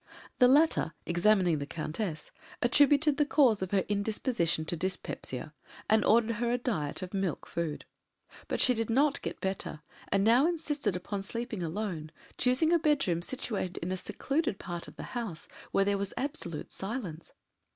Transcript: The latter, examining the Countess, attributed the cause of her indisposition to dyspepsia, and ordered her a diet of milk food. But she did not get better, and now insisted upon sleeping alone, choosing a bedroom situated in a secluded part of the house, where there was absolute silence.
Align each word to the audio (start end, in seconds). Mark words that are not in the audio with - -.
The 0.39 0.47
latter, 0.47 0.95
examining 1.05 1.59
the 1.59 1.67
Countess, 1.67 2.31
attributed 2.59 3.17
the 3.17 3.23
cause 3.23 3.61
of 3.61 3.69
her 3.69 3.85
indisposition 3.87 4.65
to 4.65 4.75
dyspepsia, 4.75 5.53
and 5.87 6.03
ordered 6.03 6.37
her 6.37 6.49
a 6.49 6.57
diet 6.57 7.03
of 7.03 7.13
milk 7.13 7.45
food. 7.45 7.85
But 8.47 8.59
she 8.61 8.73
did 8.73 8.89
not 8.89 9.21
get 9.21 9.39
better, 9.39 9.83
and 10.07 10.23
now 10.23 10.47
insisted 10.47 10.95
upon 10.95 11.21
sleeping 11.21 11.61
alone, 11.61 12.11
choosing 12.35 12.73
a 12.73 12.79
bedroom 12.79 13.21
situated 13.21 13.77
in 13.77 13.91
a 13.91 13.95
secluded 13.95 14.57
part 14.57 14.87
of 14.87 14.95
the 14.95 15.03
house, 15.13 15.47
where 15.71 15.85
there 15.85 15.99
was 15.99 16.15
absolute 16.17 16.71
silence. 16.71 17.31